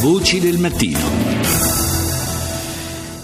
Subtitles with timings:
[0.00, 1.89] Voci del mattino.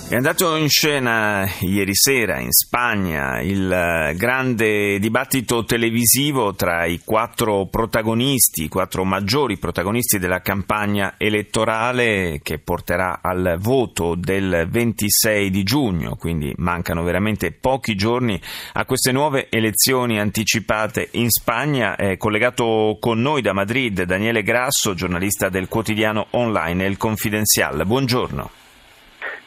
[0.09, 7.01] È andato in scena ieri sera in Spagna il eh, grande dibattito televisivo tra i
[7.05, 15.51] quattro protagonisti, i quattro maggiori protagonisti della campagna elettorale che porterà al voto del 26
[15.51, 18.41] di giugno, quindi mancano veramente pochi giorni
[18.75, 21.97] a queste nuove elezioni anticipate in Spagna.
[21.97, 27.85] È collegato con noi da Madrid Daniele Grasso, giornalista del quotidiano online El Confidencial.
[27.85, 28.66] Buongiorno.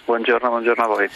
[0.10, 1.08] Buongiorno, buongiorno a voi.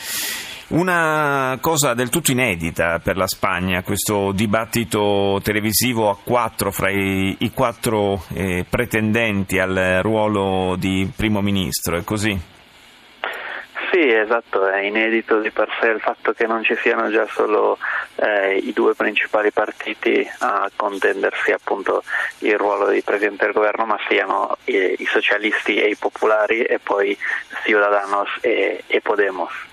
[0.68, 7.38] Una cosa del tutto inedita per la Spagna, questo dibattito televisivo a quattro fra i,
[7.40, 12.40] i quattro eh, pretendenti al ruolo di primo ministro, è così?
[13.92, 17.80] Sì, esatto, è inedito di per sé il fatto che non ci siano già solo
[18.16, 22.04] eh, i due principali partiti a contendersi appunto
[22.40, 26.80] il ruolo di Presidente del Governo, ma siano i, i socialisti e i popolari e
[26.80, 27.18] poi
[27.64, 29.72] Ciudadanos e, e Podemos.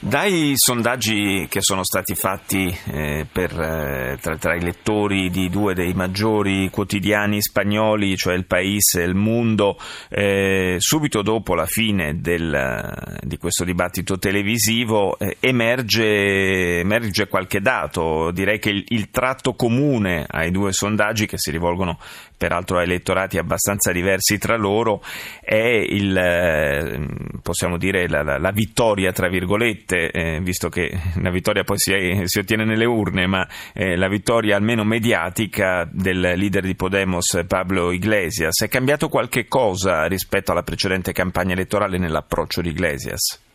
[0.00, 5.74] Dai sondaggi che sono stati fatti eh, per, eh, tra, tra, i lettori di due
[5.74, 9.76] dei maggiori quotidiani spagnoli, cioè Il Paese e Il Mundo,
[10.08, 18.30] eh, subito dopo la fine del, di questo dibattito televisivo eh, emerge, emerge, qualche dato.
[18.30, 21.98] Direi che il, il tratto comune ai due sondaggi, che si rivolgono
[22.36, 25.02] peraltro a elettorati abbastanza diversi tra loro,
[25.40, 30.96] è il, eh, possiamo dire, la, la, la vittoria, tra virgolette, sicuramente, eh, visto che
[31.20, 36.20] la vittoria poi si, si ottiene nelle urne, ma eh, la vittoria almeno mediatica del
[36.20, 38.60] leader di Podemos Pablo Iglesias.
[38.62, 43.46] È cambiato qualche cosa rispetto alla precedente campagna elettorale nell'approccio di Iglesias?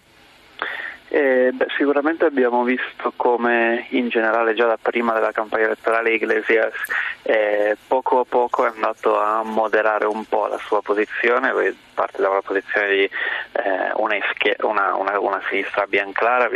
[1.15, 6.73] Eh, beh, sicuramente abbiamo visto come in generale già da prima della campagna elettorale Iglesias
[7.21, 11.53] eh, poco a poco è andato a moderare un po' la sua posizione,
[11.93, 14.17] parte da una posizione di eh, una,
[14.61, 16.49] una, una, una, sinistra ben clara,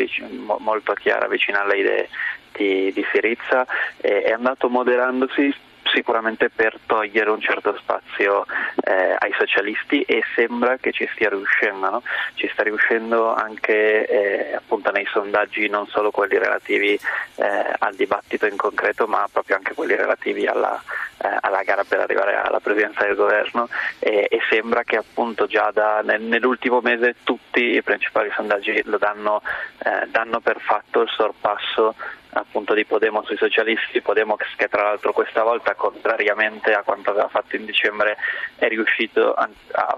[0.57, 2.09] molto chiara, vicina alle idee
[2.53, 3.63] di, di Sirizza,
[3.97, 5.53] è andato moderandosi
[5.93, 8.45] sicuramente per togliere un certo spazio
[8.83, 12.03] eh, ai socialisti e sembra che ci stia riuscendo, no?
[12.35, 18.45] ci sta riuscendo anche eh, appunto nei sondaggi non solo quelli relativi eh, al dibattito
[18.45, 20.81] in concreto ma proprio anche quelli relativi alla,
[21.17, 23.67] eh, alla gara per arrivare alla presidenza del governo
[23.99, 28.97] e, e sembra che appunto già da, nel, nell'ultimo mese tutti i principali sondaggi lo
[28.97, 29.41] danno,
[29.79, 31.95] eh, danno per fatto il sorpasso
[32.39, 37.27] appunto di Podemos sui socialisti, Podemos che tra l'altro questa volta contrariamente a quanto aveva
[37.27, 38.17] fatto in dicembre
[38.57, 39.97] è riuscito a, a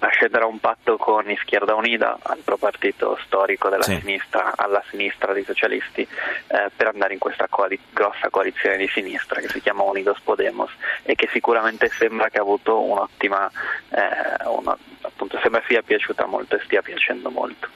[0.00, 3.96] a scendere a un patto con Izquierda Unida, altro partito storico della sì.
[3.98, 9.40] sinistra, alla sinistra dei socialisti, eh, per andare in questa coali- grossa coalizione di sinistra
[9.40, 10.70] che si chiama Unidos Podemos
[11.02, 13.50] e che sicuramente sembra che ha avuto un'ottima,
[13.90, 17.68] eh, una, appunto sembra sia piaciuta molto e stia piacendo molto.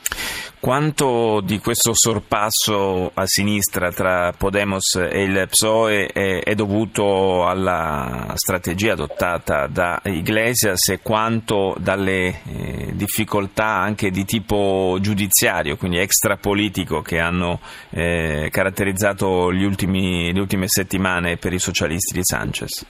[0.62, 8.93] Quanto di questo sorpasso a sinistra tra Podemos e il PSOE è, dovuto alla strategia
[8.93, 17.19] adottata da Iglesias e quanto dalle eh, difficoltà anche di tipo giudiziario, quindi extrapolitico, che
[17.19, 17.59] hanno
[17.91, 22.87] eh, caratterizzato ultimi, le ultime settimane per i socialisti di Sanchez?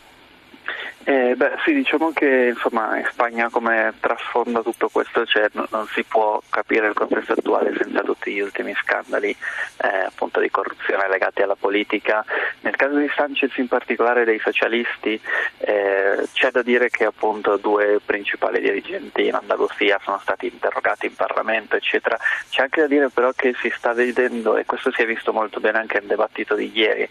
[1.04, 5.86] Eh, beh, sì, diciamo che insomma, in Spagna come trasfonda tutto questo cioè, non, non,
[5.88, 11.08] si può capire il contesto attuale senza tutti gli ultimi scandali eh, appunto di corruzione
[11.08, 12.24] legati alla politica.
[12.60, 15.20] Nel caso di Sanchez in particolare dei socialisti
[15.58, 21.16] eh, c'è da dire che appunto due principali dirigenti in Andalusia sono stati interrogati in
[21.16, 22.16] Parlamento eccetera.
[22.48, 25.58] C'è anche da dire però che si sta vedendo e questo si è visto molto
[25.58, 27.08] bene anche nel dibattito di ieri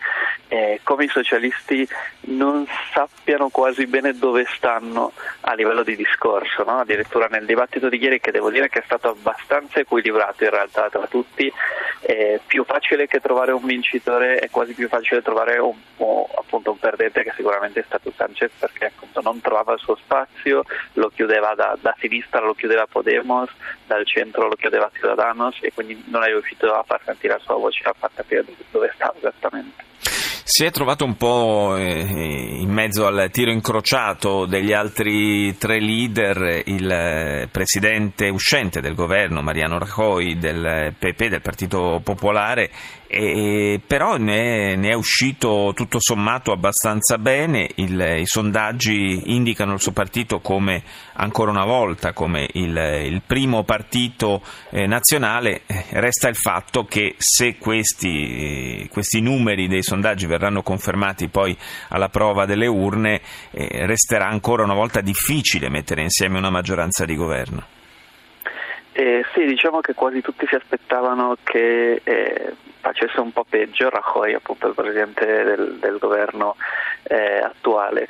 [0.52, 1.88] eh, come i socialisti
[2.22, 5.12] non sappiano quasi così bene dove stanno
[5.42, 6.80] a livello di discorso, no?
[6.80, 10.90] addirittura nel dibattito di ieri che devo dire che è stato abbastanza equilibrato in realtà
[10.90, 11.52] tra tutti,
[12.02, 15.76] è più facile che trovare un vincitore, è quasi più facile trovare un,
[16.38, 20.64] appunto, un perdente che sicuramente è stato Sanchez perché appunto non trovava il suo spazio,
[20.94, 23.50] lo chiudeva da, da sinistra, lo chiudeva Podemos,
[23.88, 27.56] dal centro lo chiudeva Ciudadanos e quindi non è riuscito a far sentire la sua
[27.56, 29.90] voce, a far capire dove stava esattamente.
[30.54, 36.64] Si è trovato un po' eh, in mezzo al tiro incrociato degli altri tre leader
[36.66, 42.70] il eh, presidente uscente del governo, Mariano Rajoy, del PP, del Partito Popolare,
[43.14, 49.74] e, però ne è, ne è, uscito tutto sommato abbastanza bene, il, i sondaggi indicano
[49.74, 50.82] il suo partito come
[51.16, 52.74] ancora una volta come il,
[53.04, 60.26] il primo partito eh, nazionale, resta il fatto che se questi, questi, numeri dei sondaggi
[60.26, 61.56] verranno confermati poi
[61.90, 63.20] alla prova delle urne,
[63.52, 67.80] eh, resterà ancora una volta difficile mettere insieme una maggioranza di governo.
[69.02, 74.36] Eh, sì, diciamo che quasi tutti si aspettavano che eh, facesse un po' peggio Rajoy,
[74.36, 76.56] appunto il presidente del, del governo
[77.04, 78.08] eh, attuale,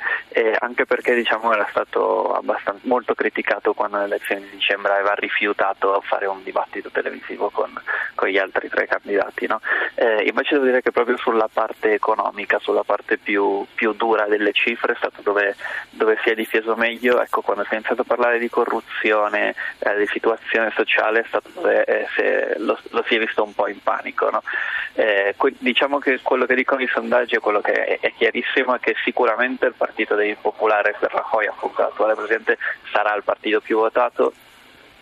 [0.58, 2.40] anche perché diciamo, era stato
[2.82, 7.70] molto criticato quando alle elezioni di dicembre aveva rifiutato fare un dibattito televisivo con,
[8.14, 9.46] con gli altri tre candidati.
[9.46, 9.60] No?
[9.94, 14.52] Eh, invece devo dire che proprio sulla parte economica, sulla parte più, più dura delle
[14.52, 15.56] cifre è stato dove,
[15.90, 19.96] dove, si è difeso meglio, ecco, quando si è iniziato a parlare di corruzione, eh,
[19.96, 24.30] di situazione sociale stato eh, se, lo, lo, si è visto un po' in panico.
[24.30, 24.42] No?
[24.94, 28.80] Eh, diciamo che quello che dicono i sondaggi è quello che è, è chiarissimo è
[28.80, 32.58] che sicuramente il partito dei popolari per Rajoy, appunto l'attuale presidente,
[32.92, 34.32] sarà il partito più votato.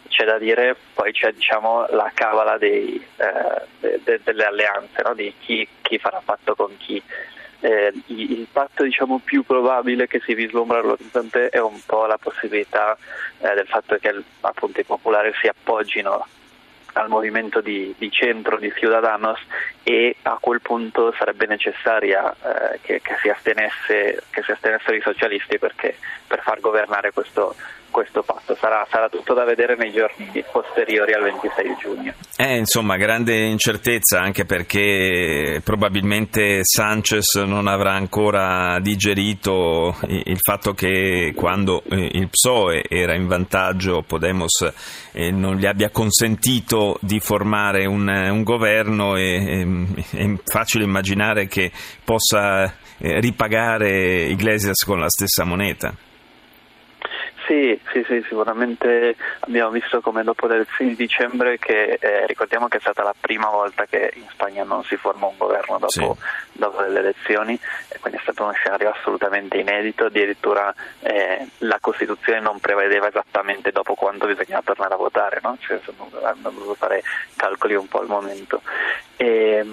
[0.08, 5.14] C'è da dire, poi c'è diciamo, la cavala dei, eh, de, de, delle alleanze, no?
[5.14, 7.00] di chi, chi, farà patto con chi.
[7.60, 12.96] Eh, il patto diciamo, più probabile che si vislumbra all'orizzonte è un po' la possibilità
[13.38, 16.26] eh, del fatto che appunto, i popolari si appoggino
[16.94, 19.38] al movimento di, di, centro di Ciudadanos
[19.82, 25.96] e a quel punto sarebbe necessaria eh, che, che, si astenesse, astenessero i socialisti perché,
[26.26, 27.54] per far governare questo,
[28.00, 28.56] questo patto.
[28.58, 32.14] Sarà, sarà, tutto da vedere nei giorni posteriori al 26 giugno.
[32.36, 41.32] Eh, insomma, grande incertezza anche perché probabilmente Sanchez non avrà ancora digerito il fatto che
[41.36, 44.72] quando eh, il PSOE era in vantaggio Podemos
[45.12, 49.66] eh, non gli abbia consentito di formare un, un governo e
[50.10, 51.70] è facile immaginare che
[52.02, 55.94] possa eh, ripagare Iglesias con la stessa moneta.
[57.50, 62.68] Sì, sì, sì, sicuramente abbiamo visto come dopo le elezioni di dicembre che eh, ricordiamo
[62.68, 65.88] che è stata la prima volta che in Spagna non si forma un governo dopo,
[65.88, 66.06] sì.
[66.52, 67.58] dopo le elezioni
[67.88, 73.72] e quindi è stato uno scenario assolutamente inedito, addirittura eh, la Costituzione non prevedeva esattamente
[73.72, 75.56] dopo quando bisognava tornare a votare, no?
[75.58, 75.80] cioè,
[76.22, 77.02] hanno dovuto fare
[77.34, 78.62] calcoli un po' al momento.
[79.16, 79.66] E,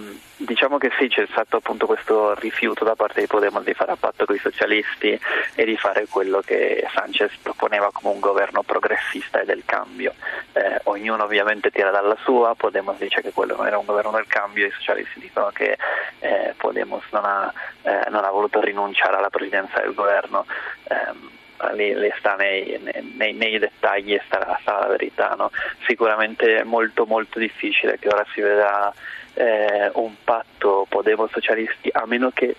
[0.48, 3.98] diciamo che sì, c'è stato appunto questo rifiuto da parte di Podemos di fare a
[3.98, 5.20] patto con i socialisti
[5.56, 10.14] e di fare quello che Sanchez proponeva come un governo progressista e del cambio.
[10.54, 14.28] Eh, ognuno ovviamente tira dalla sua, Podemos dice che quello non era un governo del
[14.28, 15.78] cambio, i socialisti dicono che
[16.20, 20.46] eh, Podemos non ha, eh, non ha, voluto rinunciare alla presidenza del governo.
[20.88, 21.30] Ehm,
[21.74, 22.80] lì, lì sta nei,
[23.18, 25.36] nei, nei, dettagli e sta, sta la verità.
[25.38, 25.52] No?
[25.86, 28.94] Sicuramente molto molto difficile che ora si veda
[29.38, 32.56] eh, un patto Podemos-socialisti, a meno che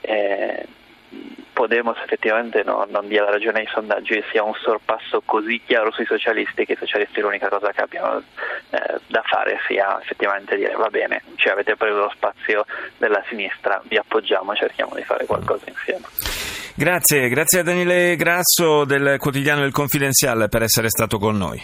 [0.00, 0.66] eh,
[1.52, 5.92] Podemos effettivamente no, non dia la ragione ai sondaggi e sia un sorpasso così chiaro
[5.92, 8.22] sui socialisti che i socialisti l'unica cosa che abbiano
[8.70, 12.64] eh, da fare sia effettivamente dire va bene, ci avete preso lo spazio
[12.96, 16.06] della sinistra, vi appoggiamo, cerchiamo di fare qualcosa insieme.
[16.74, 21.62] Grazie, grazie a Daniele Grasso del quotidiano Il Confidenziale per essere stato con noi.